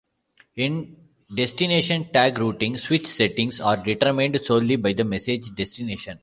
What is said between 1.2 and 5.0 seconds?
destination-tag routing, switch settings are determined solely by